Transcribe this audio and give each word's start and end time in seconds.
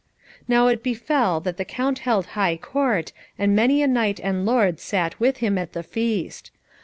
Now 0.47 0.65
it 0.65 0.81
befell 0.81 1.39
that 1.41 1.57
the 1.57 1.63
Count 1.63 1.99
held 1.99 2.25
high 2.33 2.57
Court, 2.57 3.13
and 3.37 3.55
many 3.55 3.83
a 3.83 3.87
knight 3.87 4.19
and 4.19 4.47
lord 4.47 4.79
sat 4.79 5.19
with 5.19 5.37
him 5.45 5.59
at 5.59 5.73
the 5.73 5.83
feast. 5.83 6.49